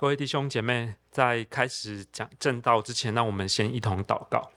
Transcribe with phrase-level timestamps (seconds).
[0.00, 4.50] 各位弟兄姐妹，在开始讲正道之前，让我们先一同祷告。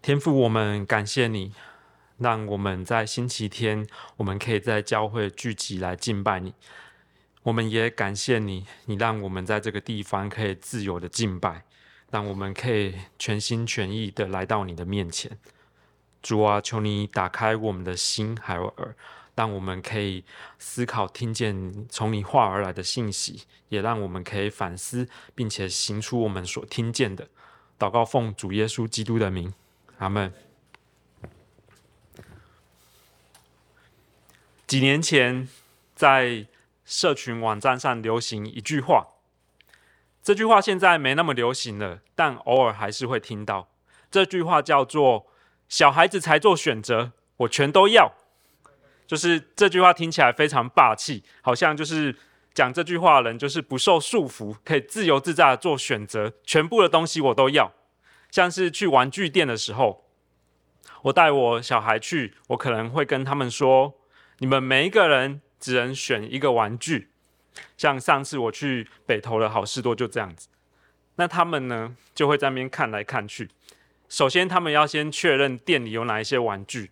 [0.00, 1.52] 天父，我们感谢你，
[2.18, 3.84] 让我们在星期天，
[4.18, 6.54] 我们可以在教会聚集来敬拜你。
[7.42, 11.64] 我们也感谢你，你让我们在这个地方可以自由的敬拜，
[12.12, 15.36] 让我们可以全心全意的来到你的面前。
[16.22, 18.94] 主啊，求你打开我们的心还有耳。
[19.34, 20.24] 让我们可以
[20.58, 27.28] 思考，听见从你话而来的信息，也让我们可以反思，并且行出我们所听见的。
[27.78, 29.52] 祷告奉主耶稣基督的名，
[29.98, 30.32] 阿门。
[34.66, 35.48] 几年前，
[35.94, 36.46] 在
[36.84, 39.08] 社群网站上流行一句话，
[40.22, 43.68] 这句话现在没那么流行了，但偶尔还是会听到。
[44.10, 45.26] 这句话叫做
[45.68, 48.14] “小孩子才做选择，我全都要”。
[49.06, 52.14] 就是这句话听起来非常霸气，好像就是
[52.52, 57.72] 讲这句话的人就是不受束缚，可以自由自在的做选择，全部的东西我都要。
[58.30, 60.06] 像是去玩具店的时候，
[61.02, 63.94] 我带我小孩去，我可能会跟他们说：
[64.38, 67.10] 你们每一个人只能选一个玩具。
[67.76, 70.48] 像上次我去北投的好事多就这样子，
[71.14, 73.48] 那他们呢就会在那边看来看去。
[74.08, 76.90] 首先，他们要先确认店里有哪一些玩具。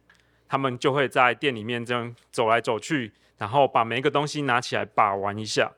[0.52, 5.72] 他们就会在店里面这样走来走去，然后把每一个东西拿起来把玩一下，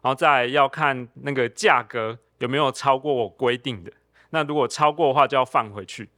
[0.00, 3.90] 然后再要看那个价格有没有超过我规定的。
[4.30, 6.08] 那如果超过的话，就要放回去。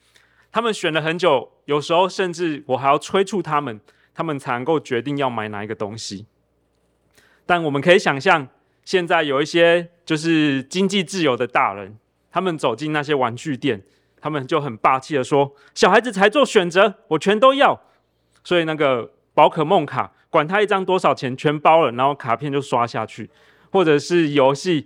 [0.53, 3.81] 他们选了很久，有时候甚至我还要催促他们，
[4.13, 6.27] 他们才能够决定要买哪一个东西。
[7.47, 8.47] 但我们可以想象，
[8.85, 11.97] 现在有一些就是经济自由的大人，
[12.31, 13.83] 他们走进那些玩具店。
[14.27, 17.81] 他们就很霸气的说：“小孩子才做选择，我全都要。”
[18.43, 23.31] 所以那个宝可梦卡，管他一张多少钱，全包了，然后卡片就刷下去。
[23.71, 24.85] 或者是游戏，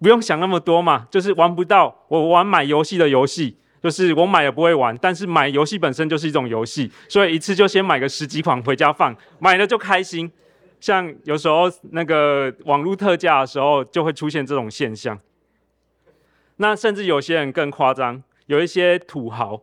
[0.00, 10.30] 不用想那么多嘛，就是玩不到，我玩买游戏的游戏，就是我买也不会玩，但是买游戏本身就是一种游戏，所以一次就先买个十几款回家放，买了就开心。
[10.78, 15.18] 像有时候那个网络特价的时候，就会出现这种现象。
[16.58, 18.22] 那甚至有些人更夸张。
[18.48, 19.60] 有一些土豪，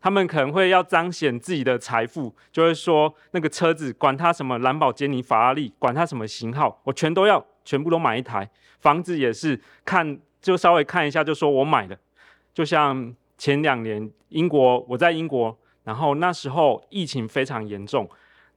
[0.00, 8.50] 他们可能会要彰显自己的财富，就会说那个车子，管他什么兰博基尼、法拉利，管他什么型号，我全都要，全部都买一台。
[8.80, 11.96] 房子也是看，就稍微看一下，就说我买了。
[12.54, 18.08] 就像前两年英国，我在英国，然后那时候疫情非常严重，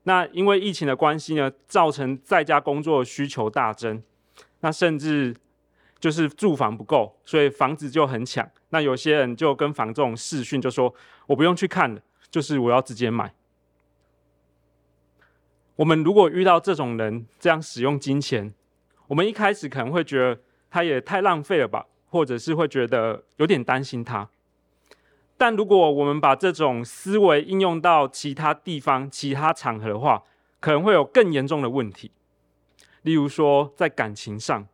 [0.04, 4.02] 那因为疫情的关系呢，造成在家工作的需求大增，
[4.60, 5.36] 那甚至。
[5.98, 8.48] 就是住房不够，所以房子就很抢。
[8.68, 10.94] 那有些人就跟房仲视讯，就说
[11.26, 13.32] 我不用去看了，就是我要直接买。
[15.76, 18.52] 我们如果遇到这种人这样使用金钱，
[19.08, 20.40] 我们一开始可能会觉得
[20.70, 24.28] 他也太浪费了吧，或者是会觉得有点担心他。
[25.36, 30.22] 但如果我们把这种思维应用到其他地方、其他场合的话，
[30.60, 32.10] 可能会有更严重的问题。
[33.02, 34.66] 例如说，在感情上。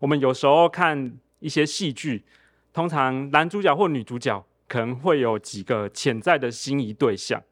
[0.00, 2.24] 我们有时候看一些戏剧，
[2.72, 7.42] 通常男主角或女主角可能会有几个潜在的心仪对象。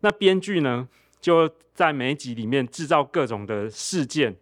[0.00, 0.88] 那编剧呢，
[1.20, 4.34] 就在每一集里面制造各种的事件，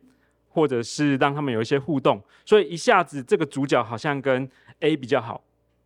[0.51, 2.23] 或者是让他们有一些互动。
[2.45, 4.49] 所以一下子这个主角好像跟
[4.81, 5.43] A 比较好，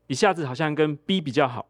[0.09, 1.69] 一下子好像跟 B 比较好，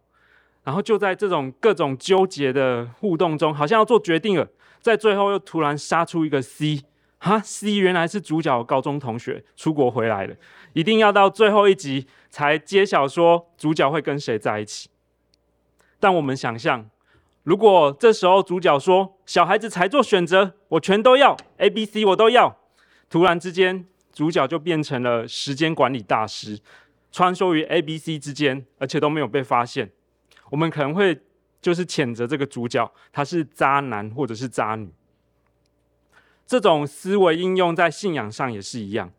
[0.65, 4.49] 然后就在这种各种纠结的互动中，好像要做决定了，
[4.81, 6.83] 在最后又突然杀出一个 C。
[7.25, 10.35] 哈，C 原来是主角高中同学出国回来了，
[10.73, 14.91] 一定要到最后一集才揭晓说主角会跟谁在一起。
[16.01, 16.91] 但我们想象，
[17.45, 22.59] 如果这时候主角说小孩子才做选择，我全都要，A、B、C 我都要。
[23.09, 26.59] 突然之间，主角就变成了时间管理大师，
[27.13, 29.89] 穿梭于 A、B、C 之间，而且都没有被发现。
[30.51, 31.17] 我们可能会
[31.61, 34.93] 就是谴责这个主角，他是渣男或者是渣女。
[36.47, 39.11] 这种思维应用在信仰上也是一样。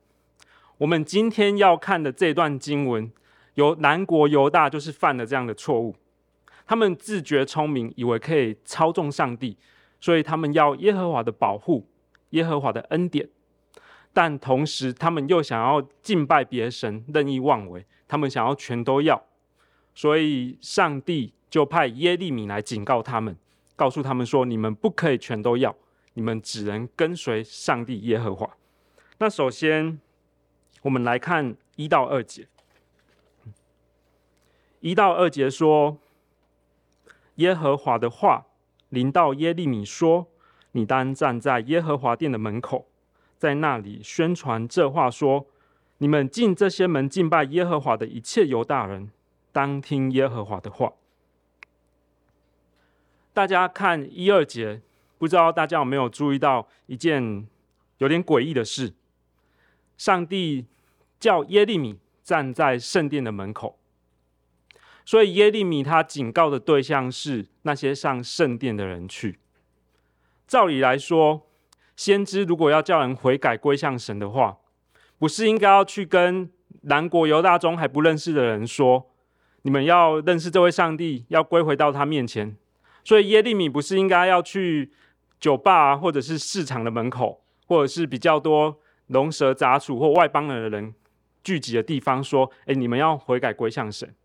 [0.77, 3.11] 我们今天要看的这段经文，
[3.55, 5.95] 由南国犹大就是犯了这样的错误。
[6.65, 9.57] 他们自觉聪明，以为可以操纵上帝，
[9.99, 11.87] 所以他们要耶和华的保护、
[12.31, 13.27] 耶和华的恩典，
[14.11, 17.85] 但同时他们又想要敬拜别神，任意妄为。
[18.07, 19.23] 他们想要全都要，
[19.95, 23.35] 所以上帝就派耶利米来警告他们，
[23.75, 25.75] 告诉他们说：你们不可以全都要。
[26.13, 28.57] 你们只能跟随上帝耶和华。
[29.19, 29.99] 那首先，
[30.81, 32.47] 我们来看一到二节。
[34.79, 35.97] 一到二节说
[37.35, 38.47] ：“耶和华的话
[38.89, 40.27] 临到耶利米说：
[40.73, 42.87] 你当站在耶和华殿的门口，
[43.37, 45.47] 在那里宣传这话说
[45.99, 49.09] ：“你们进这些门敬拜耶和华的一切犹大人，
[49.53, 50.93] 当听耶和华的话。”
[53.31, 54.81] 大家看一二节，
[55.23, 57.47] 不知道大家有没有注意到一件
[57.99, 58.93] 有点诡异的事？
[59.95, 60.65] 上帝
[61.17, 63.79] 叫耶利米站在圣殿的门口，
[65.05, 69.39] 所以耶利米他警告的对象是那些上圣殿的人去。
[70.45, 71.47] 照理来说，
[71.95, 74.57] 先知如果要叫人悔改归向神的话，
[75.17, 79.09] 不是应该要去跟南国犹大中还不认识的人说
[79.63, 82.57] ：“你们要认识这位上帝，要归回到他面前。”
[83.05, 84.93] 所以耶利米不是应该要去
[85.43, 90.95] 酒吧啊，或者是市场的门口，或者是比较多龙蛇杂处或外邦人的人
[91.43, 94.15] 聚集的地方，说：“哎，你们要悔改归向神。”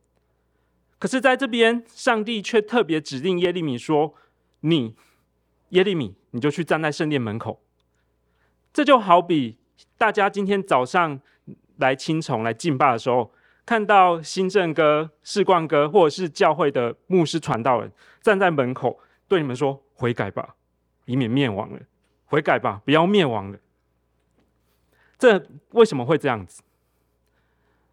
[1.00, 4.14] 可是在这边，上帝却特别指定耶利米说
[4.62, 4.94] ：“你，
[5.70, 7.60] 耶利米，你就去站在圣殿门口。”
[8.72, 9.58] 这就好比
[9.96, 11.20] 大家今天早上
[11.78, 13.32] 来青重来敬拜的时候。
[13.66, 17.92] 看到新正哥、世冠哥，或者是教会的牧师传道人
[18.22, 20.54] 站在门口，对你们说：“悔改吧，
[21.08, 21.80] 以免灭亡了；
[22.26, 23.58] 悔改吧，不要灭亡了。”
[25.18, 26.62] 这为什么会这样子？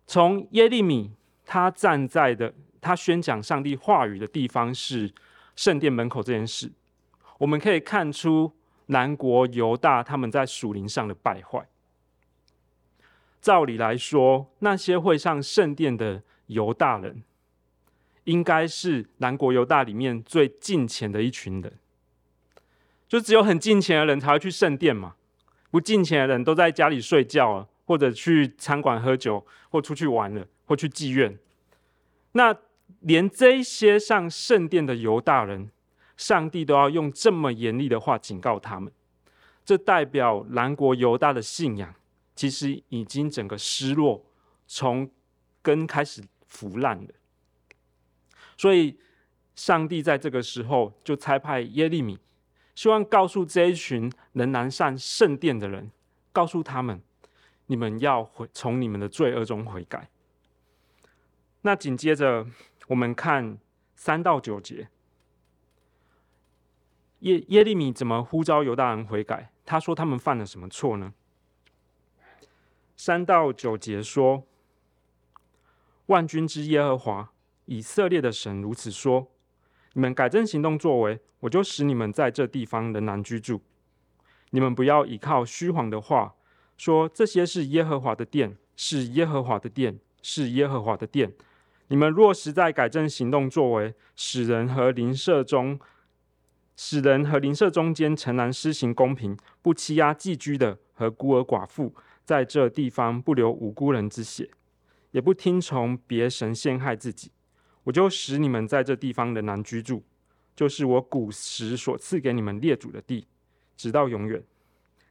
[0.06, 1.12] 从耶利米
[1.44, 5.12] 他站在的，他宣讲上帝话语的地方是
[5.56, 6.71] 圣殿门口这件事，
[7.39, 8.51] 我们可以看出
[8.88, 11.67] 南国犹大他们在属灵上的败坏。
[13.41, 17.23] 照理来说，那些会上圣殿的犹大人，
[18.25, 21.73] 应该是南国犹大里面最敬虔的一群人。
[23.07, 25.15] 就只有很敬虔的人才会去圣殿嘛，
[25.71, 31.37] 不敬虔的人都在家里睡觉了，或者去餐馆喝酒，或出去玩了，或去妓院。
[32.33, 32.55] 那
[33.01, 35.69] 连这些上圣殿的犹大人，
[36.17, 38.91] 上帝都要用这么严厉的话警告他们，
[39.63, 41.95] 这代表南国犹大的信仰。
[42.35, 44.25] 其实已经整个失落，
[44.67, 45.09] 从
[45.61, 47.09] 根开始腐烂了。
[48.57, 48.99] 所以，
[49.55, 52.19] 上帝在这个时候就差派耶利米，
[52.75, 55.89] 希望告诉这一群仍然上圣殿的人，
[56.31, 57.01] 告诉他们：
[57.68, 60.10] 你们要悔，从你们的罪恶中悔改。
[61.62, 62.45] 那紧接着，
[62.89, 63.57] 我们看
[63.95, 64.89] 三到九节，
[67.19, 69.50] 耶耶利米怎么呼召犹大人悔改？
[69.66, 71.13] 他说他们犯了什么错呢？
[72.95, 74.45] 三到九节说
[76.07, 77.31] ：“万军之耶和华
[77.66, 79.31] 以色列的神如此说：
[79.95, 83.62] 你们改正行动作为，我就使你们在这地方仍然居住。
[84.51, 86.36] 你们不要倚靠虚谎的话，
[86.77, 91.33] 说这些是耶和华的殿，是耶和华的殿，是耶和华的殿。
[91.88, 95.80] 你们若实在改正行动作为，使人和邻舍中，
[96.75, 101.94] 使人和邻舍中间诚然施行公平，不欺压寄居的和孤儿寡妇。”
[102.25, 104.50] 在这地方不流无辜人之血，
[105.12, 107.30] 也不听从别神陷害自己，
[107.85, 110.03] 我就使你们在这地方仍然居住，
[110.55, 113.25] 就是我古时所赐给你们列祖的地，
[113.77, 114.43] 直到永远。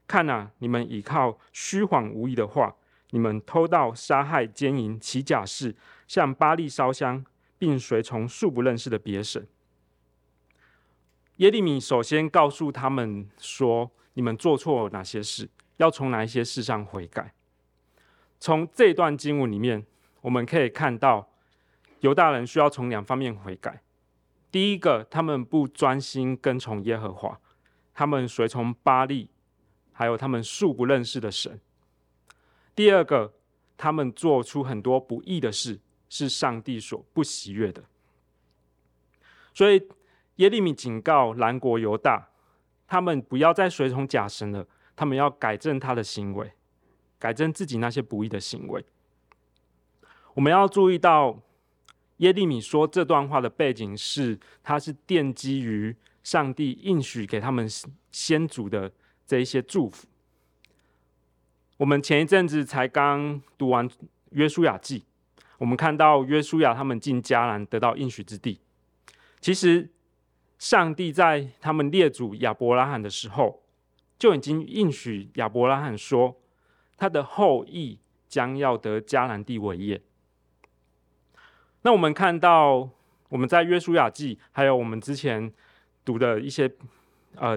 [0.06, 2.76] 看哪，你们倚靠虚谎无益的话，
[3.10, 5.74] 你们偷盗、杀害、奸淫、起假誓，
[6.06, 7.24] 向巴力烧香，
[7.58, 9.46] 并随从素不认识的别神。
[11.36, 15.48] 耶利米首先告诉他们说：你们做错哪些事？
[15.78, 17.32] 要从哪一些事上悔改？
[18.38, 19.86] 从这段经文里面，
[20.20, 21.28] 我们可以看到
[22.04, 23.82] 犹大人需要从两方面悔改。
[24.50, 27.40] 第一个，他们不专心跟从耶和华，
[27.94, 29.30] 他们随从巴力，
[29.90, 31.58] 还有他们素不认识的神。
[32.74, 33.32] 第二个，
[33.78, 35.80] 他们做出很多不义的事，
[36.10, 37.82] 是上帝所不喜悦的。
[39.54, 39.88] 所以
[40.36, 42.28] 耶利米警告南国犹大，
[42.86, 44.68] 他们不要再随从假神了。
[44.94, 46.52] 他们要改正他的行为，
[47.18, 48.84] 改正自己那些不义的行为。
[50.34, 51.40] 我们要注意到，
[52.18, 57.68] 耶利米说这段话的背景是，他是奠基于上帝应许给他们
[58.10, 58.92] 先祖的
[59.26, 60.06] 这一些祝福。
[61.76, 63.88] 我们前一阵子才刚读完
[64.30, 65.04] 约书亚记，
[65.58, 68.60] 我们看到约书亚他们进迦南得到应许之地。
[69.40, 69.90] 其实，
[70.58, 73.62] 上帝在他们列祖亚伯拉罕的时候，
[74.16, 76.40] 就已经应许亚伯拉罕说，
[76.96, 80.00] 他的后裔将要得迦南地为业。
[81.84, 82.88] 那我们看到，
[83.28, 85.52] 我们在约书亚记，还有我们之前
[86.02, 86.70] 读的一些
[87.36, 87.54] 呃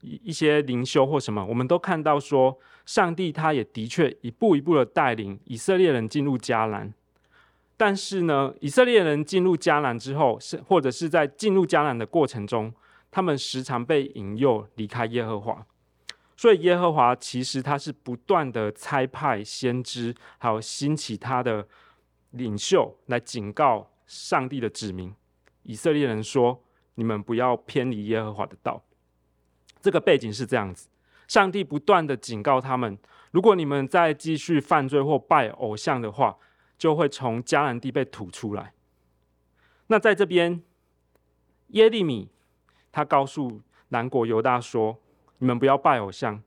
[0.00, 6.92] 一一些灵修或什么，我们都看到说，上帝他也的确一步一步的带领以色列人进入迦南。
[7.76, 12.74] 但是呢，以色列人进入迦南之后，是或者是在进入迦南的过程中，
[13.12, 15.64] 他们时常被引诱离开耶和华。
[16.36, 21.68] 所以耶和华其实他是不断的差派先知，还有兴起他的
[22.34, 25.14] 领袖来警告上帝的子民
[25.62, 26.62] 以色列人说：
[26.96, 28.84] 你们不要偏离耶和华的道。
[29.80, 30.88] 这个背景是这样子，
[31.28, 32.98] 上帝不断的警告他们：
[33.30, 36.36] 如果你们再继续犯罪或拜偶像的话，
[36.76, 38.74] 就会从迦南地被吐出来。
[39.86, 40.62] 那在这边，
[41.68, 42.30] 耶利米
[42.90, 44.98] 他告诉南国犹大说：
[45.38, 46.42] 你们不要拜偶像，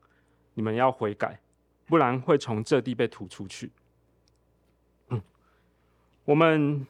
[0.56, 1.40] 你们要悔改，
[1.86, 3.72] 不然会从这地被吐出去。
[6.28, 6.86] 我们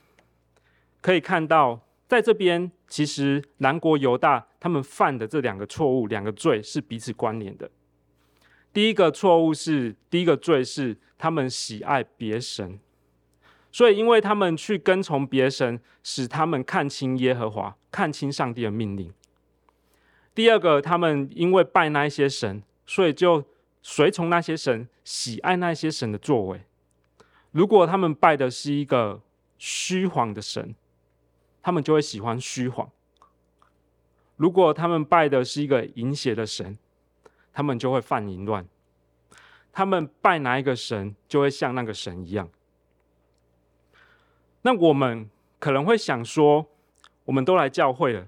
[0.99, 7.69] 可以看到，在这边，其实南国犹大他们犯的这两个错误、两个罪是彼此关联的。
[8.73, 12.79] 第一个错误是，第一个罪是他们喜爱别神，
[13.71, 19.13] 所以因为他们去跟从别神，使他们看清耶和华，看清上帝的命令。
[20.33, 23.45] 第二个，他们因为拜那一些神，所以就
[23.83, 26.61] 随从那些神，喜爱那些神的作为。
[27.51, 29.21] 如果他们拜的是一个
[29.57, 30.75] 虚谎的神，
[31.61, 32.87] 他们就会喜欢虚谎；
[34.35, 36.77] 如果他们拜的是一个淫邪的神，
[37.51, 38.65] 他们就会犯淫乱。
[39.71, 42.49] 他们拜哪一个神，就会像那个神一样。
[44.63, 46.65] 那我们可能会想说，
[47.25, 48.27] 我们都来教会了。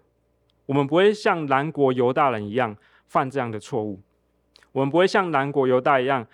[0.68, 4.00] 我们不会像南国犹大人一样犯这样的错误，
[4.72, 6.28] 我们不会像南国犹大一样，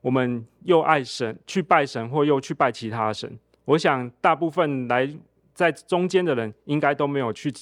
[0.00, 3.36] 我们又爱神去拜神，或又去拜其他神。
[3.70, 5.08] 我想大部分来
[5.54, 7.52] 在中间的人，应该都没有去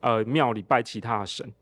[0.00, 1.52] 呃庙里拜其他的神。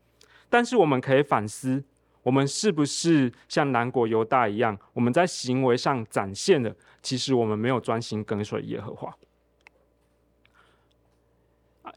[0.49, 1.83] 但是我们可以反思，
[2.23, 9.13] 我们是不是像南国犹大一样，我们在行为上展现的，其实我们没有专心跟随耶和华。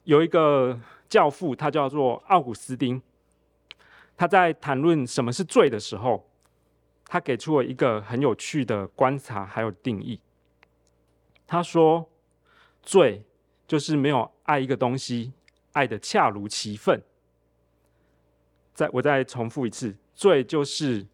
[0.04, 0.78] 有一个。
[1.10, 3.02] 教父，他叫做奥古斯丁。
[4.16, 6.24] 他在谈论什么是罪的时候，
[7.06, 10.20] 他给出了一个很有趣的观察，还有定义。
[11.50, 12.08] 他说
[12.80, 13.24] ：“罪
[13.66, 15.32] 就是没有爱一个东西，
[15.72, 17.02] 爱得恰如其分。”
[18.72, 21.04] 再我再重复一次：“罪就是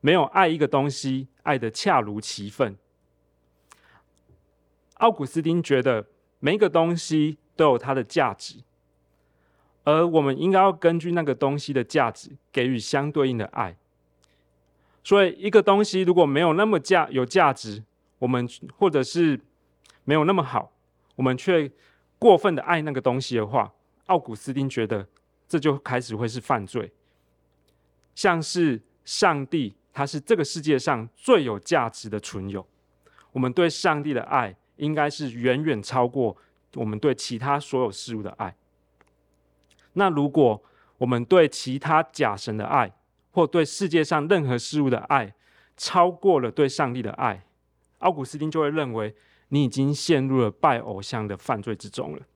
[0.00, 2.78] 没有爱一个东西，爱得恰如其分。”
[4.96, 6.06] 奥古斯丁觉得
[6.38, 8.62] 每一个东西都有它的价值。
[9.84, 13.76] 而我们应该要根据那个东西的价值，给予相对应的爱。
[15.04, 17.84] 所以，一个东西如果没有那么价有价值，
[18.18, 18.48] 我们
[18.78, 19.38] 或者是
[20.08, 20.72] 没有那么好，
[21.16, 21.70] 我们却
[22.18, 23.70] 过分的爱那个东西的话，
[24.06, 25.06] 奥古斯丁觉得
[25.46, 26.90] 这就开始会是犯罪。
[28.14, 32.66] 像是上帝，他是这个世界上最有价值的存有，
[33.32, 36.34] 我们对上帝的爱应该是远远超过
[36.76, 38.56] 我们对其他所有事物的爱。
[39.92, 40.64] 那如果
[40.96, 42.90] 我们对其他假神的爱，
[43.30, 45.34] 或对世界上任何事物的爱，
[45.76, 47.44] 超过了对上帝的爱，
[47.98, 49.14] 奥古斯丁就会认为
[49.48, 52.26] 你已经陷入了拜偶像的犯罪之中了。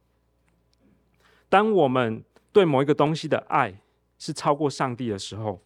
[1.48, 3.80] 当我们对某一个东西的爱
[4.18, 5.62] 是超过上帝的时候，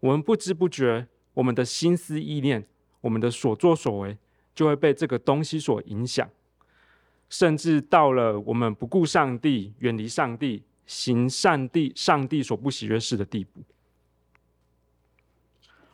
[0.00, 2.66] 我们不知不觉，我们的心思意念，
[3.00, 4.16] 我们的所作所为，
[4.54, 6.28] 就会被这个东西所影响，
[7.28, 10.64] 甚至到了我们不顾上帝、远离上帝。
[10.88, 13.60] 行上帝上帝所不喜悦事的地步，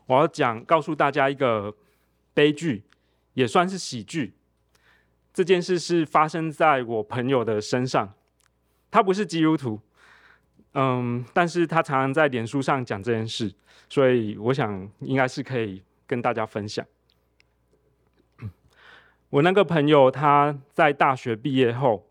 [0.05, 1.75] 我要讲告诉大家一个
[2.35, 2.83] 悲剧，
[3.33, 4.35] 也算是喜剧。
[5.33, 8.13] 这件事是发生在我朋友的身上，
[8.91, 9.81] 他不是基督徒，
[10.75, 13.55] 嗯，但是他常常在脸书上讲这件事，
[13.89, 16.85] 所以我想应该是可以跟大家分享。
[19.31, 22.07] 我那个朋友他在大学毕业后，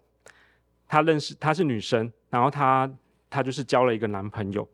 [0.87, 2.11] 他认识她是女生。
[2.31, 2.89] 然后她
[3.29, 4.65] 她就是交了一个男朋友，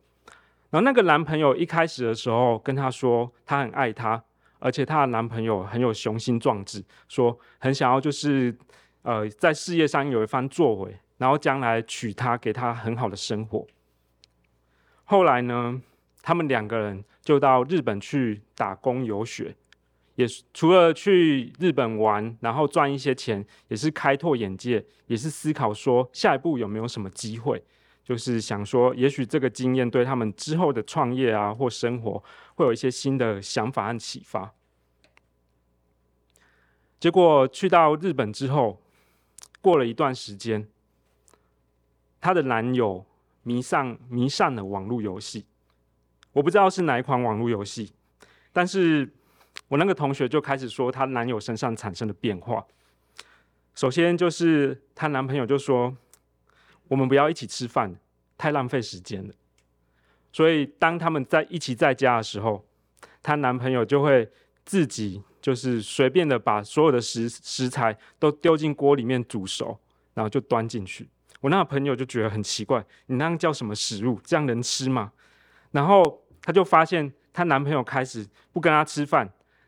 [0.70, 4.24] 然后那个男朋友一开始的时候跟她说他很爱她，
[4.60, 8.56] 而且她的男朋友很有雄心壮志，说很想要就是
[9.02, 13.66] 呃在事业上有一番作为，然后将来娶她，给她很好的生活。
[15.04, 15.82] 后来呢，
[16.22, 19.56] 他们两个人就到日本去打工游学，
[20.16, 27.64] 也除了去日本玩，然后赚一些钱，也是开拓眼界，也是思考说下一步有没有什么机会，
[28.08, 32.24] 就是想说，也许这个经验对他们之后的创业啊或生活
[32.56, 34.54] 会有一些新的想法和启发。
[37.02, 38.82] 结果去到日本之后，
[39.60, 40.70] 过了一段时间，
[42.22, 43.06] 她的男友
[43.44, 45.46] 迷上迷上了网络游戏，
[46.32, 47.92] 我不知道是哪一款网络游戏，
[48.54, 49.14] 但是。
[49.70, 52.66] 我那个同学就开始说她男友身上产生的变化。
[53.74, 55.98] 首先就是她男朋友就说
[56.88, 57.96] ：“我们不要一起吃饭，
[58.38, 59.34] 太浪费时间了。”
[60.32, 62.66] 所以当他们在一起在家的时候，
[63.24, 64.30] 她男朋友就会
[64.66, 69.80] 自己就是随便的把所有的食食材都丢进锅里面煮熟，
[70.14, 71.10] 然后就端进去。
[71.42, 74.20] 我那个朋友就觉得很奇怪，你那样叫什么食物？
[74.24, 75.12] 这样能吃吗？
[75.72, 79.28] 然后她就发现她男朋友开始不跟她吃饭，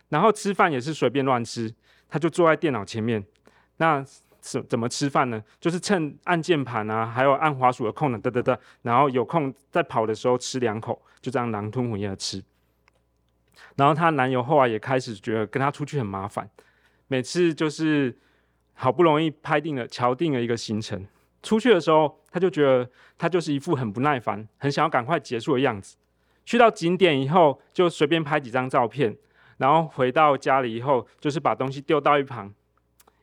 [0.10, 1.74] 然后吃饭也是随便乱吃，
[2.10, 3.24] 她就坐在电脑前面，
[3.78, 4.06] 那
[4.40, 5.44] 怎怎么吃饭呢？
[5.60, 12.44] 就是趁按键盘啊，还有按滑鼠的空呢，嘚嘚嘚，然后有空在跑的时候吃两口，就这样狼吞虎咽的吃。
[13.76, 16.50] 然后她男友后来也开始觉得跟她出去很麻烦，
[17.08, 18.18] 每次就是
[18.74, 21.06] 好不容易拍定了、敲定了一个行程。
[21.42, 25.96] 出去的时候，他就觉得他就是一副很不耐烦、很想要赶快结束的样子。
[26.44, 29.16] 去到景点以后，就随便拍几张照片，
[29.58, 32.54] 然后回到家里以后，就是把东西丢到一旁，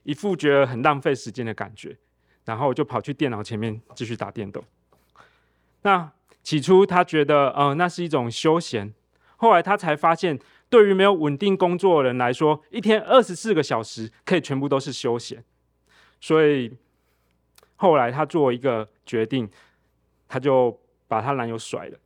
[0.06, 1.96] 一副觉得很浪费时间的感觉，
[2.44, 4.62] 然后就跑去电脑前面继续打电动。
[5.82, 8.94] 那起初他觉得，呃，那是一种休闲。
[9.36, 10.38] 后来他才发现，
[10.70, 15.44] 对于没有稳定工作的人来说，一天二十四个小时可以全部都是休闲，
[16.20, 16.76] 所以。
[17.78, 19.46] 后来她做一个决定，
[20.26, 21.98] 她就把她男友甩了。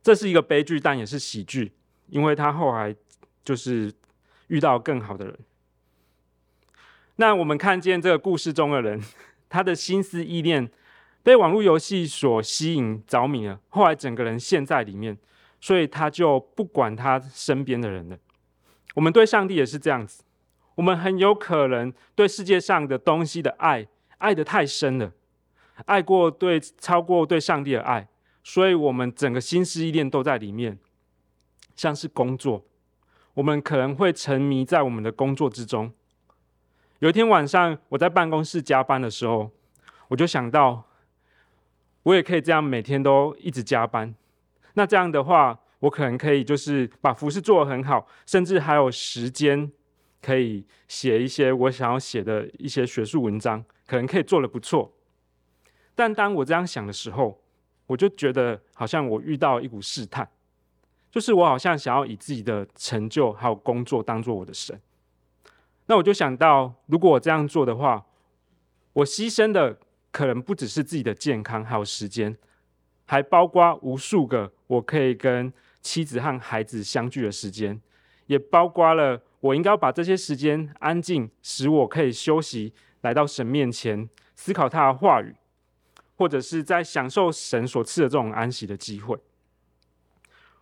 [0.00, 1.72] 这是一个悲剧，但也是喜剧，
[2.06, 2.94] 因为她后来
[3.44, 3.92] 就是
[4.46, 5.36] 遇到更好的人。
[7.16, 9.02] 那我们看见这个故事中的人，
[9.48, 10.70] 他的心思意念
[11.22, 15.16] 被网络游戏所吸引着迷了，后来整个人陷在里面，
[15.60, 18.18] 所以他就不管他身边的人了。
[18.94, 20.22] 我们对上帝也是这样子，
[20.74, 23.86] 我们很有可能对世界上的东西的爱。
[24.18, 25.12] 爱得太深了，
[25.84, 28.08] 爱过对超过对上帝的爱，
[28.42, 30.78] 所以我们整个心思意念都在里面，
[31.74, 32.64] 像是工作，
[33.34, 35.92] 我们可能会沉迷在我们的工作之中。
[37.00, 39.50] 有一天晚上，我在办公室加班的时候，
[40.08, 40.84] 我就想到，
[42.02, 44.14] 我也可以这样每天都一直加班。
[44.74, 49.70] 那这样的话，我可能可以就是把服事做得很好，甚至还有时间
[50.22, 53.64] 可以写一些我想要写的一些学术文章。
[53.86, 54.92] 可能可以做得不错，
[55.94, 57.40] 但当我这样想的时候，
[57.86, 60.28] 我就觉得好像我遇到一股试探，
[61.08, 64.76] 就是我好像想要以自己的成就还有工作当做我的神。
[65.86, 68.04] 那我就想到，如果我这样做的话，
[68.92, 69.78] 我牺牲的
[70.10, 72.36] 可能不只是自己的健康还有时间，
[73.04, 77.80] 还包括无数个我可以跟妻子和孩子相聚的时间，
[78.26, 82.74] 也包括了我应该把这些时间安静，使我可以休息。
[83.02, 85.36] 来到神面前思考他的话语，
[86.16, 89.16] 或者是在享受神所赐的这种安息的机会。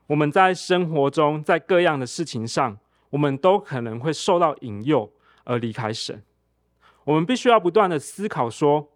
[0.08, 2.76] 我们在生活中，在各样的事情上，
[3.08, 5.10] 我们都可能会受到引诱
[5.44, 6.22] 而离开神。
[7.04, 8.90] 我们必须要不断的思考说，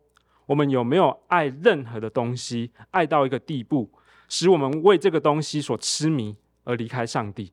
[0.47, 3.91] 我们有没有爱任何的东西，爱到一个地步，
[4.29, 7.53] 使我们为这个东西所痴迷而离开上帝。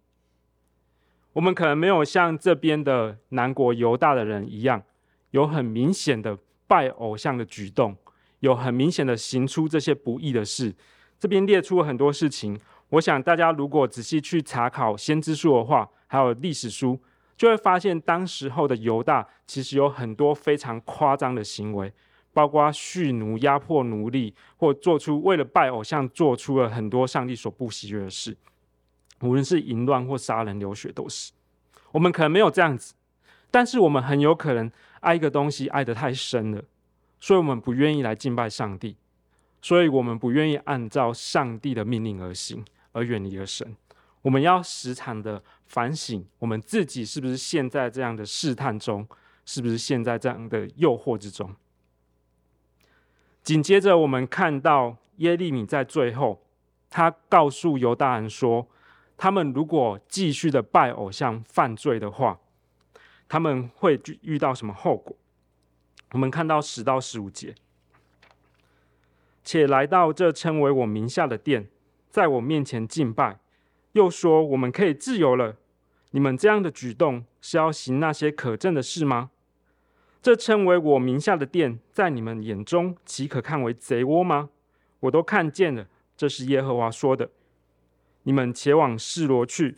[1.34, 4.84] 我们可能没有像这边的南国犹大的人一样。
[5.32, 7.94] 有很明显的拜偶像的举动，
[8.40, 10.74] 有很明显的行出这些不义的事。
[11.20, 12.58] 这边列出了很多事情，
[12.92, 16.98] 我想大家如果仔细去查考先知书的话，还有历史书，
[17.38, 21.94] 就会发现当时候的犹大其实有很多非常夸张的行为，
[22.34, 28.38] 包括蓄奴、压迫奴隶，或做出为了拜偶像做出了很多上帝所不喜悦的事。
[29.22, 31.32] 无论是淫乱或杀人流血，都是。
[31.92, 32.94] 我们可能没有这样子，
[33.50, 34.72] 但是我们很有可能。
[35.02, 36.64] 爱一个东西爱得太深了，
[37.20, 38.98] 所以我们不愿意来敬拜上帝，
[39.62, 43.78] 所以我们不愿意按照上帝的命令而行，而远离了神。
[44.24, 49.08] 我们要时常的反省，我们自己是不是陷在这样的试探中，
[49.46, 51.56] 是不是陷在这样的诱惑之中。
[53.44, 56.42] 紧接着，我们看到耶利米在最后，
[56.90, 58.68] 他告诉犹大人说，
[59.18, 62.40] 他们如果继续的拜偶像犯罪的话。
[63.28, 65.18] 他们会遇到什么后果？
[66.12, 67.56] 我们看到十到十五节，
[69.44, 71.68] 且来到这称为我名下的殿，
[72.12, 73.40] 在我面前敬拜，
[73.96, 75.56] 又说我们可以自由了。
[76.12, 79.32] 你们这样的举动是要行那些可憎的事吗？
[80.22, 84.50] 这称为我名下的殿，在你们眼中岂可看为贼窝吗？
[85.00, 87.30] 我都看见了，这是耶和华说的。
[88.24, 89.78] 你们且往示罗去，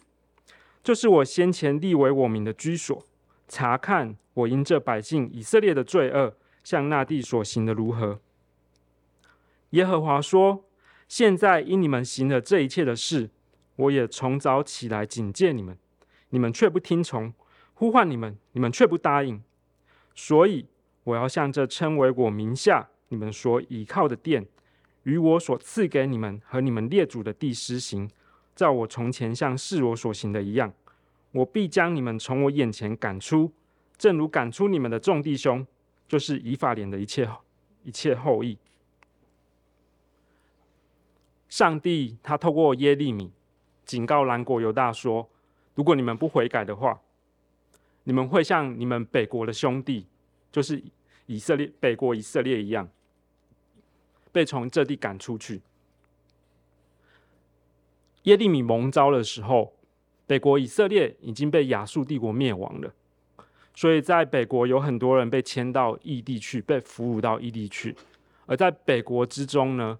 [0.83, 3.05] 就是我先前立为我名的居所。
[3.47, 8.19] 查看我因这百姓以色列的罪恶，向那地所行的如何？
[9.71, 10.65] 耶和华说：
[11.07, 13.29] 现在因你们行了这一切的事，
[13.77, 15.77] 我也从早起来警戒你们，
[16.29, 17.31] 你们却不听从；
[17.73, 19.41] 呼唤你们，你们却不答应。
[20.13, 20.67] 所以
[21.03, 24.45] 我要向这称为我名下、你们所倚靠的殿，
[25.03, 28.09] 与我所赐给你们和你们列祖的地施行，
[28.55, 30.73] 照我从前向示罗所行的一样，
[31.31, 33.51] 我必将你们从我眼前赶出，
[33.97, 35.65] 正如赶出你们的众弟兄，
[36.07, 37.29] 就是以法莲的一切
[37.83, 38.57] 一切后裔。
[41.47, 43.31] 上帝他透过耶利米
[43.87, 45.27] 警告南国犹大说：
[45.73, 47.01] 如果你们不悔改的话，
[48.03, 50.05] 你们会像你们北国的兄弟，
[50.51, 50.83] 就是
[51.25, 52.87] 以色列北国以色列一样，
[54.31, 55.61] 被从这地赶出去。
[58.23, 59.73] 耶利米蒙召的时候，
[60.25, 62.93] 北国以色列已经被亚述帝国灭亡了，
[63.73, 67.95] 所以在北国有很多人被迁到异地去，被俘虏到异地去。
[68.45, 69.97] 而在北国之中呢，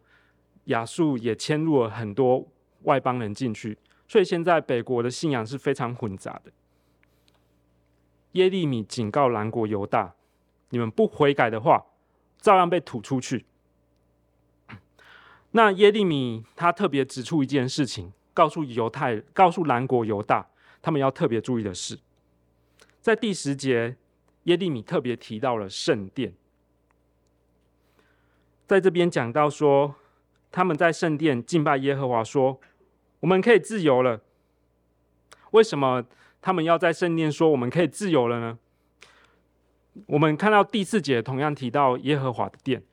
[0.65, 2.45] 亚述也迁入了很多
[2.88, 6.52] 外邦人进去，所以现在北国的信仰是非常混杂的。
[8.32, 10.15] 耶利米警告南国犹大：
[10.69, 11.86] 你们不悔改的话，
[12.39, 13.45] 照样被吐出去。
[15.52, 20.47] 那耶利米他特别指出一件事情，告诉犹太，告诉南国犹大，
[20.82, 22.00] 他们要特别注意的是，
[23.02, 23.97] 在第十节，
[24.43, 26.34] 耶利米特别提到了圣殿，
[28.65, 29.95] 在这边讲到说。
[30.50, 32.60] 他们在圣殿敬拜耶和华，说
[33.19, 34.21] ：“我们可以自由了。”
[35.51, 36.06] 为什么
[36.41, 38.60] 他们要在圣殿说“我们可以自由了”呢？
[40.06, 42.84] 我们看到第四节同样提到耶和华的殿。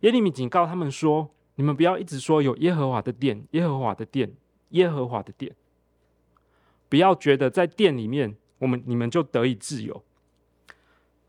[0.00, 4.34] 耶利米警告他们说：“你们不要一直说有耶和华的殿，耶和华的殿，
[4.70, 5.54] 耶和华的殿，
[6.88, 10.02] 不要觉得在殿里面，我们你们就得以自由。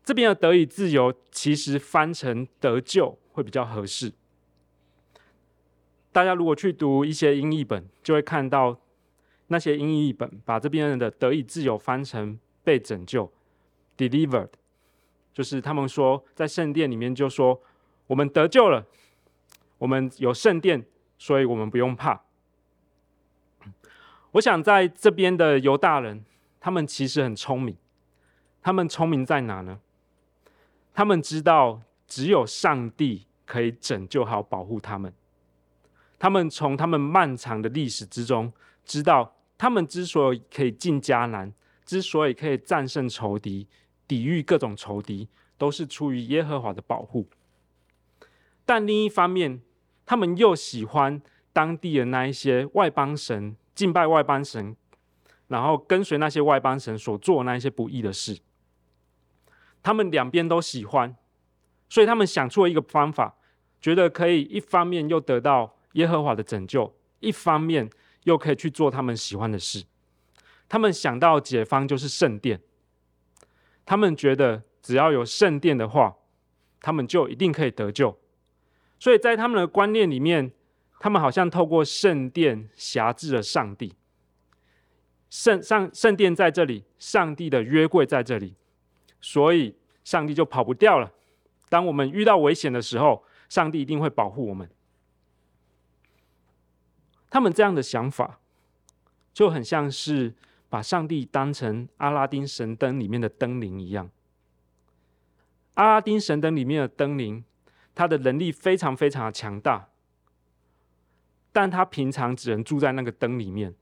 [0.02, 4.12] 这边的得以自由，其实翻成得救会比较合适。”
[6.16, 8.80] 大家如果去读一些英译本，就会看到
[9.48, 13.30] 那些英译本把这边人的得以自由翻成被拯救
[13.98, 14.48] （delivered），
[15.34, 17.60] 就是他们说在圣殿里面就说
[18.06, 18.86] 我们得救了，
[19.76, 20.86] 我们有圣殿，
[21.18, 22.22] 所以我们不用怕。
[24.30, 26.24] 我想在这边的犹大人，
[26.58, 27.76] 他们其实很聪明，
[28.62, 29.80] 他们聪明在哪呢？
[30.94, 35.12] 他们知道只有上帝可以拯救好保护他们。
[36.18, 38.52] 他们从他们漫长的历史之中
[38.84, 41.52] 知道，他们之所以可以进迦南，
[41.84, 43.68] 之所以可以战胜仇敌、
[44.08, 47.28] 抵御各种仇敌，都是出于耶和华的保护。
[48.64, 49.60] 但另一方面，
[50.06, 51.20] 他们又喜欢
[51.52, 54.74] 当地的那一些外邦神，敬拜外邦神，
[55.48, 58.38] 然后跟随那些外邦神所做那一些不义的事。
[59.82, 61.14] 他们两边都喜欢，
[61.88, 63.36] 所以他们想出了一个方法，
[63.80, 65.75] 觉得可以一方面又得到。
[65.96, 67.90] 耶和华的拯救，一方面
[68.22, 69.84] 又可以去做他们喜欢的事。
[70.68, 72.60] 他们想到解方就是圣殿，
[73.84, 76.16] 他们觉得只要有圣殿的话，
[76.80, 78.18] 他们就一定可以得救。
[78.98, 80.50] 所以在他们的观念里面，
[80.98, 83.94] 他们好像透过圣殿辖制了上帝。
[85.30, 88.54] 圣上圣殿在这里，上帝的约柜在这里，
[89.20, 91.12] 所以上帝就跑不掉了。
[91.68, 94.68] 当我们遇到危险的时候，上帝一定会保护我们。
[97.28, 98.38] 他们这样的想法，
[99.32, 100.34] 就很像是
[100.68, 104.10] 把上帝当成阿拉丁神灯里面的灯灵一样。
[105.74, 107.44] 阿拉丁神灯里面的灯灵，
[107.94, 109.88] 他的能力非常非常的强大，
[111.52, 113.74] 但他平常只能住在那个灯里面。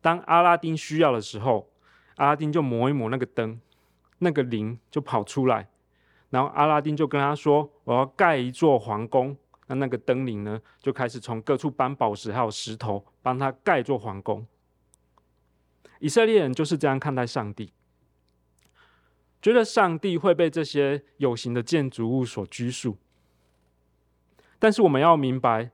[0.00, 1.68] 当阿拉丁需要的时候，
[2.16, 3.60] 阿拉丁就磨一磨那个灯，
[4.18, 5.68] 那个灵就跑出来，
[6.30, 9.36] 然后阿拉丁就跟他说：“我要盖一座皇宫。”
[9.68, 14.46] 那那个灯灵呢，就开始从各处搬宝石还有石头，帮他盖座皇宫。
[15.98, 17.72] 以色列人就是这样看待上帝，
[19.40, 22.98] 觉得上帝会被这些有形的建筑物所拘束。
[24.58, 25.70] 但是我们要明白，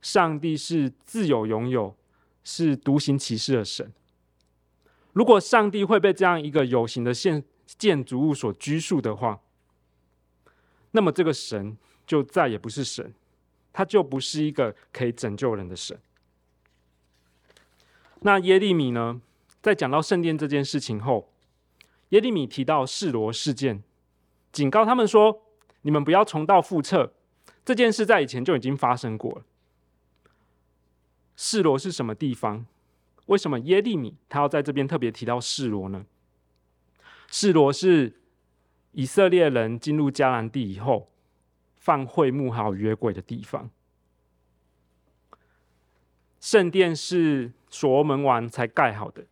[0.00, 1.96] 上帝是自有永有，
[2.42, 3.92] 是独行其事的神。
[5.12, 9.40] 如果上帝会被这样一个有形的建建筑物所拘束的话，
[10.92, 11.76] 那么这个神
[12.06, 13.12] 就再也不是神。
[13.74, 15.98] 他就不是一个可以拯救人的神。
[18.20, 19.20] 那耶利米呢，
[19.60, 21.28] 在讲到圣殿这件事情后，
[22.10, 23.82] 耶利米提到示罗事件，
[24.52, 25.42] 警告他们说
[25.82, 27.12] ：“你们不要重蹈覆辙，
[27.64, 29.44] 这件事在以前就已经发生过了。”
[31.36, 32.64] 示罗是什么地方？
[33.26, 36.06] 为什么耶利米他要在这边特别提到示罗呢？
[37.28, 38.20] 示罗是
[38.92, 41.10] 以色列人进入迦南地以后。
[41.84, 43.68] 放会幕还有约柜的地方，
[46.40, 49.26] 圣殿是所罗门王才盖好的。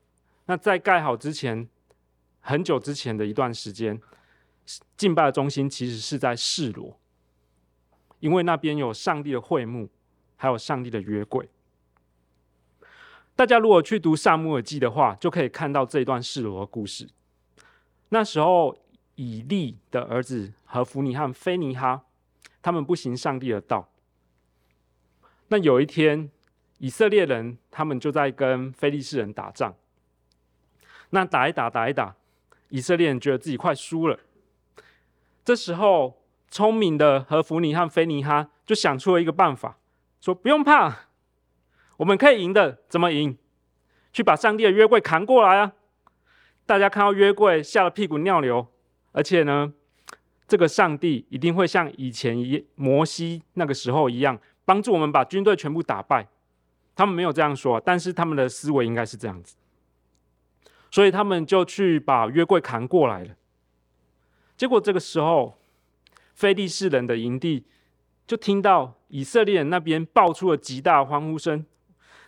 [0.44, 1.66] 那在盖好之前，
[2.40, 3.98] 很久之前的一段时间，
[4.98, 7.00] 敬拜的中心其实是在示罗，
[8.20, 9.88] 因为那边有上帝的会幕，
[10.36, 11.48] 还有上帝的约柜。
[13.34, 17.08] 大家如果去读《撒母耳记》的话，就可以看到这一段示罗的故事。
[18.10, 18.76] 那时候，
[19.14, 22.04] 以利的儿子和弗尼汉菲尼哈，
[22.62, 23.90] 他们不行上帝的道。
[25.48, 26.30] 那有一天，
[26.78, 29.74] 以色列人他们就在跟非利士人打仗。
[31.10, 32.16] 那打一打，打一打，
[32.70, 34.18] 以色列人觉得自己快输了。
[35.44, 39.76] 这时候，聪明的何弗尼和非尼哈就想出了一个办法，
[40.20, 41.08] 说：“不用怕。”
[41.98, 43.36] 我们可以赢的，怎么赢？
[44.12, 45.72] 去把上帝的约柜扛过来啊！
[46.64, 48.66] 大家看到约柜，吓得屁滚尿流。
[49.12, 49.72] 而且呢，
[50.52, 56.28] 这个上帝一定会像以前一摩西那个时候一样，帮助我们把军队全部打败。
[56.94, 59.56] 他们没有这样说，但是他们的思维应该是这样子。
[60.90, 63.34] 所以他们就去把约柜扛过来了。
[64.54, 65.56] 结果这个时候，
[66.34, 67.64] 非利士人的营地
[68.26, 71.64] 就听到以色列人那边爆出了极大的欢呼声。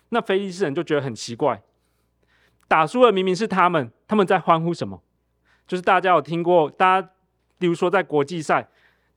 [0.09, 1.63] 那非利士人就觉得很奇怪，
[2.67, 5.03] 打输了明明是他们，他们在欢呼什么？
[5.67, 7.11] 就是大家有听过，大家
[7.59, 8.69] 例如说在国际赛，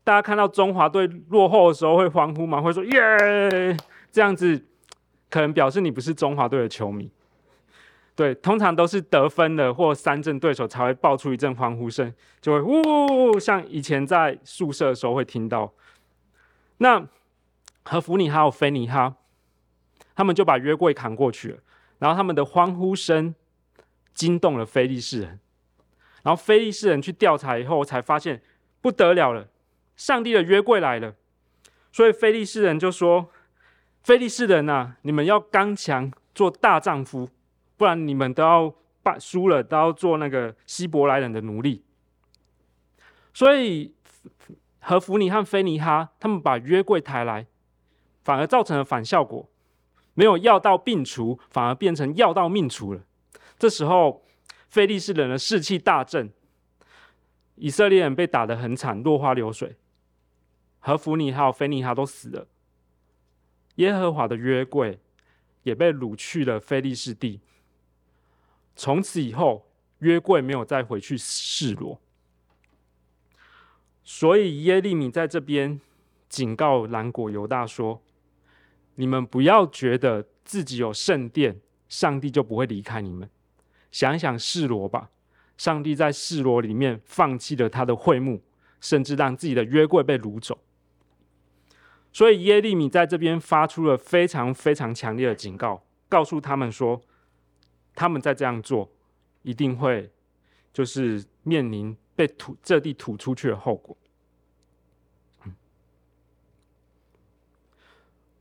[0.03, 2.61] 大家看到中华队落后的时候会欢呼吗？
[2.61, 3.77] 会说耶，
[4.11, 4.65] 这样子
[5.29, 7.11] 可能表示你不是中华队的球迷。
[8.15, 15.71] 对，通常都是得分的或三振对手才会爆出一阵欢呼声，就会呜，像以前在宿舍的时候会听到。
[16.77, 17.07] 那
[17.83, 19.15] 和弗尼还有非尼哈。
[20.15, 21.59] 他们就把约柜扛过去了，
[21.99, 23.35] 然后他们的欢呼声
[24.15, 25.39] 惊动了菲利士人，
[26.27, 28.41] 然后非利士人去调查以后，才发现
[28.81, 29.47] 不得了了，
[29.95, 31.15] 上帝的约柜来了，
[31.89, 33.29] 所以非利士人就说
[34.03, 37.29] ：“非利士人呐、啊，你们要刚强，做大丈夫，
[37.77, 41.85] 不然你们都要败输了，都要做那个希伯来人的奴隶。”
[43.33, 43.95] 所以
[44.81, 47.47] 何弗尼和非尼哈他们把约柜抬来，
[48.25, 49.49] 反而造成了反效果。
[50.13, 52.99] 没有药到病除，反而变成药到命除了。
[53.57, 54.25] 这时候，
[54.67, 56.31] 非利士人的士气大振，
[57.55, 59.75] 以色列人被打得很惨，落花流水。
[60.79, 62.47] 何弗尼还有非尼哈都死了，
[63.75, 64.99] 耶和华的约柜
[65.63, 67.41] 也被掳去了非利士地。
[68.75, 69.67] 从此以后，
[69.99, 71.99] 约柜没有再回去示罗。
[74.03, 75.81] 所以耶利米在这边
[76.29, 78.01] 警告南国犹大说。
[78.99, 83.29] 你们不要觉得自己有圣殿，上帝就不会离开你们。
[83.91, 85.09] 想想示罗吧，
[85.57, 88.41] 上帝在示罗里面放弃了他的会幕，
[88.79, 90.59] 甚至让自己的约柜被掳走。
[92.11, 97.01] 所以耶利米在这边发出了非常非常强烈的警告，告诉他们说，
[97.93, 98.89] 他们再这样做，
[99.43, 100.11] 一定会
[100.73, 103.95] 就是面临被吐这地吐出去的后果。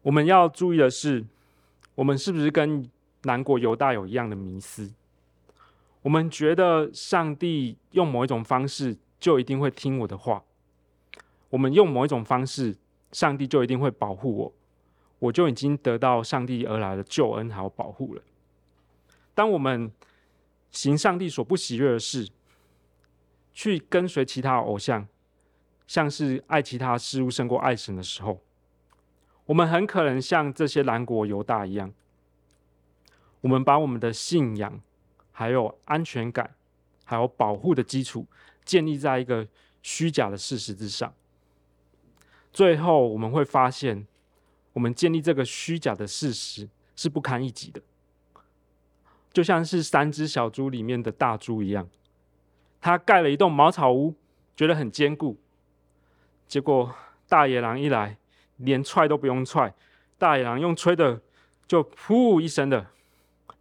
[0.03, 1.27] 我们要注意的是，
[1.97, 2.89] 我们是不是跟
[3.25, 4.91] 南国犹大有一样的迷思？
[6.07, 10.45] 我们觉得上帝用某一种方式就一定会听我的话，
[11.51, 12.77] 我们用某一种方式，
[13.11, 14.55] 上帝就一定会保护我，
[15.19, 18.23] 我就已经得到上帝而来的救恩还有保护了。
[19.35, 19.91] 当我们
[20.71, 22.29] 行上帝所不喜悦的事，
[23.53, 25.09] 去跟随其他偶像，
[25.89, 28.41] 像是爱其他事物胜过爱神的时候，
[29.47, 31.93] 我们很可能像这些南国犹大一样，
[33.41, 34.81] 我们把我们的信仰、
[35.39, 36.55] 还有安全感、
[37.05, 38.25] 还有保护的基础
[38.65, 39.47] 建立在一个
[39.83, 41.13] 虚假的事实之上。
[42.51, 44.07] 最后我们会发现，
[44.73, 47.83] 我们建立这个虚假的事实是不堪一击的，
[49.31, 51.87] 就像是三只小猪里面的大猪一样，
[52.81, 54.15] 他盖了一栋茅草屋，
[54.57, 55.37] 觉得很坚固，
[56.49, 56.95] 结果
[57.29, 58.17] 大野狼一来。
[58.59, 59.75] 连踹都不用踹，
[60.17, 61.21] 大野狼用吹的，
[61.69, 62.87] 就噗一声的，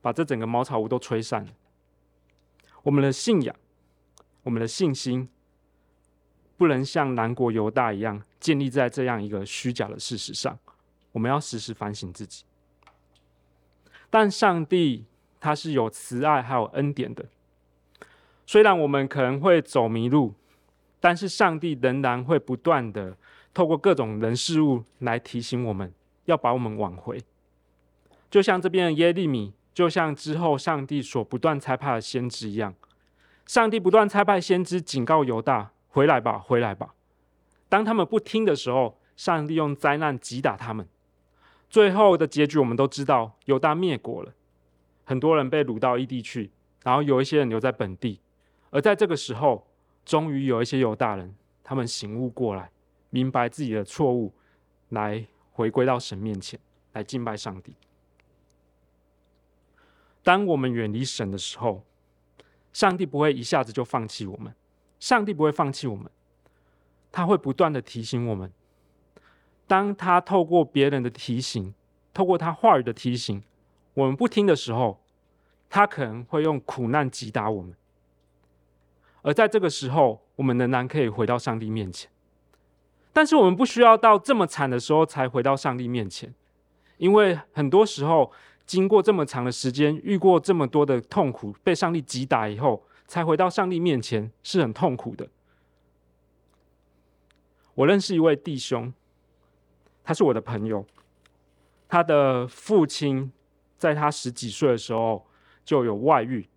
[0.01, 1.51] 把这整个茅草屋都吹散了。
[2.85, 3.55] 我们的信仰，
[4.43, 5.27] 我们的信心，
[6.55, 10.55] 不能像南国犹大一样建立在这样一个虚假的事实上。
[11.11, 12.43] 我们要时时反省自己。
[14.11, 15.05] 但上帝
[15.39, 17.25] 他是有慈爱还有恩典的，
[18.45, 20.35] 虽然我们可能会走迷路，
[20.99, 23.17] 但是上帝仍然会不断的。
[23.51, 25.91] 透过各种人事物来提醒我们，
[26.25, 27.19] 要把我们挽回。
[28.29, 32.73] 就像这边的耶利米，就像之后上帝所不断差派的先知一样，
[33.45, 36.95] 上帝不断差派先知警告犹大：回来吧，回来吧。
[37.67, 40.87] 当他们不听的时候，上帝用灾难击打他们。
[41.69, 44.33] 最后的结局我们都知道，犹大灭国了，
[45.03, 46.51] 很多人被掳到异地去，
[46.83, 48.21] 然后有一些人留在本地。
[48.69, 49.67] 而在这个时候，
[50.05, 52.71] 终于有一些犹大人，他们醒悟过来。
[53.09, 54.33] 明白自己的错误，
[54.89, 56.59] 来回归到神面前
[56.93, 57.73] 来敬拜上帝。
[60.25, 61.83] 当我们远离神的时候，
[62.73, 64.51] 上帝不会一下子就放弃我们，
[64.99, 66.09] 上帝不会放弃我们，
[67.11, 68.51] 他会不断的提醒我们。
[69.67, 71.75] 当他透过别人的提醒，
[72.11, 73.43] 透过他话语的提醒，
[73.93, 74.99] 我们不听的时候，
[75.69, 77.75] 他可能会用苦难击打我们。
[79.21, 82.09] 而在这个时候，我们仍然可以回到上帝面前。
[83.13, 86.33] 但是我们不需要到这么惨的时候才回到上帝面前，
[86.97, 88.31] 因为很多时候，
[88.65, 95.27] 经过这么长的时间，遇过这么多的痛苦，被上帝击打以后，才回到上帝面前，是很痛苦的。
[97.75, 98.93] 我认识一位弟兄，
[100.03, 100.85] 他是我的朋友，
[101.87, 103.31] 他的父亲
[103.77, 105.27] 在他十几岁的时候
[105.63, 106.47] 就有外遇，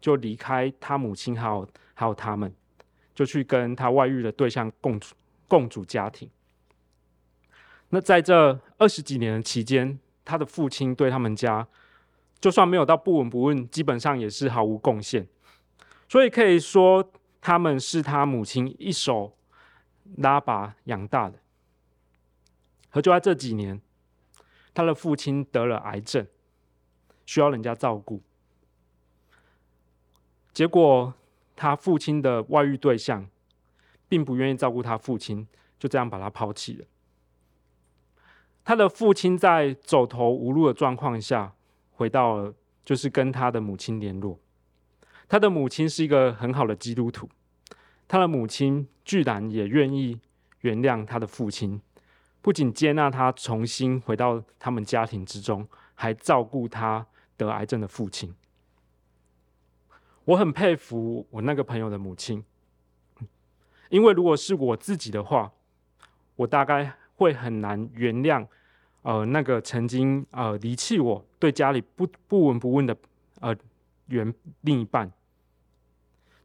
[0.00, 2.54] 就离开他母亲还有还有他们，
[3.14, 5.14] 就去跟他外遇的对象共处
[5.48, 6.30] 共组家庭。
[7.90, 9.98] 那在这二十几年的期间，
[10.30, 11.66] 他的父亲对他们家，
[12.40, 15.26] 就算没有到不闻不问，基本上也是毫无贡献。
[16.08, 19.36] 所以可以说，他们是他母亲一手
[20.18, 21.40] 拉拔养大的。
[22.92, 23.80] 而就在这几年，
[24.72, 26.26] 他的父亲得了癌症，
[27.26, 28.22] 需要人家照顾。
[30.52, 31.12] 结果，
[31.56, 33.28] 他父亲的外遇对象，
[34.08, 35.46] 并不愿意照顾他父亲，
[35.78, 36.86] 就这样把他抛弃了。
[38.62, 41.54] 他的父亲在走投无路的状况下，
[41.90, 42.52] 回到
[42.84, 44.38] 就是跟他的母亲联络。
[45.28, 47.28] 他的母亲是一个很好的基督徒，
[48.06, 50.20] 他的母亲居然也愿意
[50.60, 51.80] 原谅他的父亲，
[52.40, 58.34] 不仅接纳他重新回到他们家庭之中，还照顾他得癌症的父亲。
[60.26, 62.44] 我很佩服我那个朋友的母亲，
[63.88, 65.50] 因为如果是我自己的话，
[66.36, 66.98] 我大概。
[67.20, 68.46] 会很难原谅，
[69.02, 72.96] 呃，那个曾经呃离弃我、对家里不不闻不问的
[73.40, 73.54] 呃
[74.06, 75.12] 原另一半。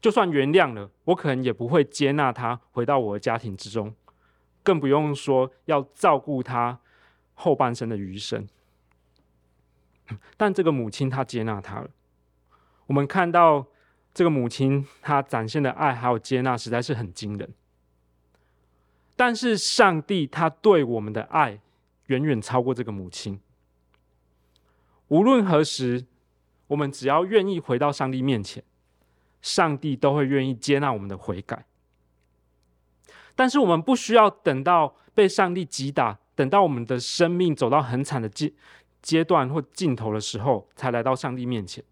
[0.02, 3.94] 就算原谅了，我可能也不会接纳他回到我的家庭之中，
[4.62, 6.78] 更不用说要照顾他
[7.32, 8.46] 后半生的余生。
[10.36, 11.88] 但这个母亲她接纳他了，
[12.84, 13.66] 我们看到
[14.12, 17.50] 这个母亲她展现的爱还有接纳，实在是很惊人。
[19.16, 21.58] 但是上帝他对我们的爱
[22.08, 23.40] 远远超过这个母亲。
[25.08, 26.04] 无论何时，
[26.66, 28.62] 我们只要愿意回到上帝面前，
[29.40, 31.64] 上帝都会愿意接纳我们的悔改。
[33.34, 38.52] 但是我们不需要等到被上帝击打，等到我们的生命走到很惨的阶
[39.00, 41.82] 阶段或尽头的时候，才来到上帝面前，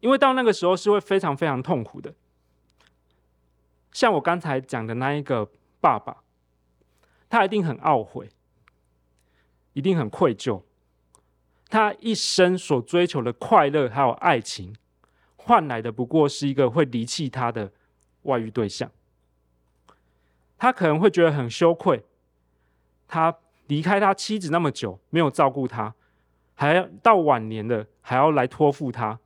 [0.00, 2.14] 因为到那个时候是会非常非常痛苦的。
[3.92, 5.50] 像我刚才讲的那一个。
[5.80, 6.22] 爸爸，
[7.28, 8.28] 他一定很懊悔，
[9.72, 10.62] 一定很愧疚。
[11.70, 14.74] 他一生所追求的快乐还有爱情，
[15.36, 17.70] 换来的不过是一个会离弃他的
[18.22, 18.90] 外遇对象。
[20.56, 22.04] 他可能会觉得很羞愧，
[23.06, 23.36] 他
[23.66, 25.94] 离开他妻子那么久，没有照顾他，
[26.54, 29.20] 还要到晚年了还要来托付他，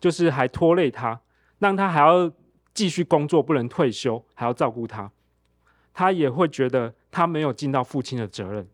[0.00, 1.20] 就是还拖累他，
[1.58, 2.32] 让他还要
[2.72, 5.10] 继续工作，不能退休，还要照顾他。
[5.98, 8.64] 他也会觉得他没有尽到父亲的责任，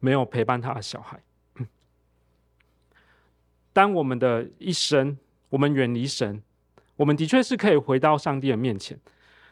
[0.00, 1.22] 没有陪伴他的小孩。
[3.72, 5.16] 当我们的一生，
[5.50, 6.42] 我们远离神，
[6.96, 8.98] 我们的确是可以回到上帝的面前。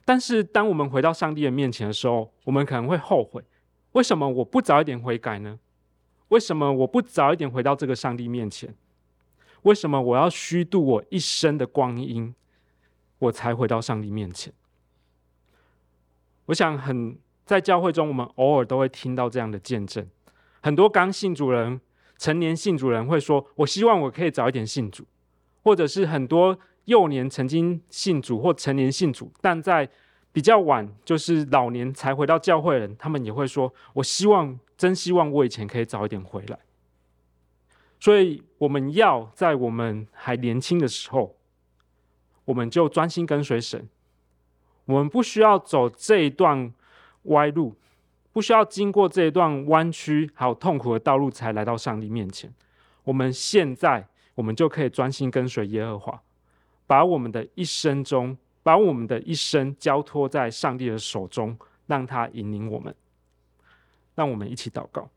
[0.05, 3.41] 但是，当我们回到上帝的面前的时候，我们可能会后悔：
[3.93, 5.61] 为什么我不早一点悔改呢？
[6.27, 8.75] 为什么我不早一点回到这个上帝面前？
[9.63, 12.35] 为什么我要虚度我一生的光阴，
[13.21, 14.53] 我才回到上帝面前？
[16.49, 20.07] 我想很在教会中，我们偶尔都会听到这样的见证。
[20.63, 21.81] 很多刚信主人、
[22.19, 25.05] 成年信主人会说：“我希望我可以早一点信主。”
[25.63, 29.89] 或者是很多幼年曾经信主或成年信主，但在
[30.33, 36.59] 比较晚，就是老年才回到教会人，他们也会说：“我希望，真希望我以前可以早一点回来。”
[38.01, 41.37] 所以我们要在我们还年轻的时候，
[42.47, 43.87] 我们就专心跟随神。
[44.89, 46.73] 我们不需要走这一段
[47.25, 47.75] 歪路，
[48.33, 52.51] 不需要经过这一段弯曲还有痛苦的道路才来到上帝面前。
[53.05, 56.23] 我们现在，我们就可以专心跟随耶和华，
[56.87, 62.95] 把我们的一生中，把我们的一生交托在上帝的手中，让他引领我们。
[64.15, 65.11] 让我们一起祷告。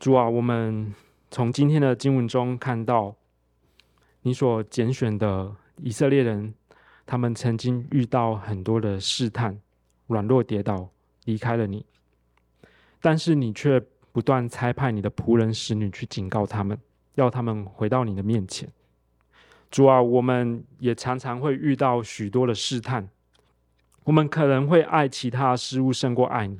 [0.00, 0.94] 主啊，我们
[1.30, 3.14] 从今天的经文中看到，
[4.22, 6.54] 你所拣选的以色列人，
[7.04, 9.60] 他们曾经遇到很多的试探，
[10.06, 10.88] 软弱跌倒，
[11.26, 11.84] 离开了你。
[13.02, 13.78] 但是你却
[14.10, 16.80] 不断差派你的仆人使女去警告他们，
[17.16, 18.72] 要他们回到你的面前。
[19.70, 23.10] 主啊，我们也常常会遇到许多的试探，
[24.04, 26.58] 我们可能会爱其他事物胜过爱你，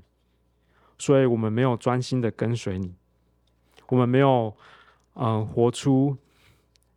[0.99, 2.95] 所以我们没有专心的跟随你，
[3.91, 4.57] 我们没有
[5.15, 6.17] 嗯、活出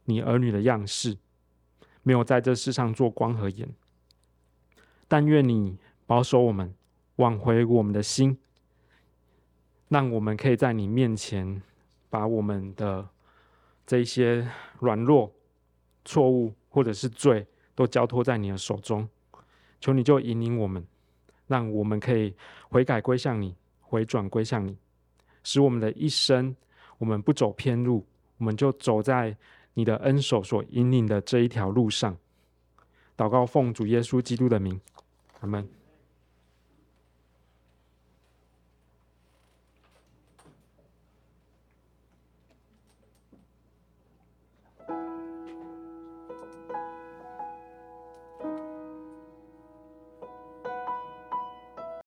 [0.05, 1.17] 你儿女的样式，
[2.03, 3.67] 没有在这世上做光和盐。
[5.07, 6.73] 但愿你保守我们，
[7.17, 8.37] 挽回我们的心。
[9.89, 11.61] 让我们可以在你面前，
[12.09, 13.09] 把我们的
[13.85, 14.47] 这一些
[14.79, 15.31] 软弱、
[16.05, 19.07] 错误或者是罪，都交托在你的手中。
[19.81, 20.85] 求你就引领我们，
[21.47, 22.33] 让我们可以
[22.69, 24.77] 悔改归向你，回转归向你，
[25.43, 26.55] 使我们的一生，
[27.03, 28.05] 我们不走偏路，
[28.37, 29.35] 我们就走在
[29.73, 32.17] 你的恩手所引领的这一条路上。
[33.17, 34.79] 祷告奉主耶稣基督的名，
[35.41, 35.67] 阿门。